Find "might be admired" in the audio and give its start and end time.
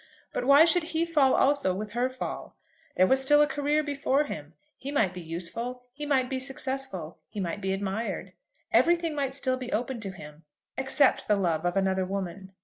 7.39-8.33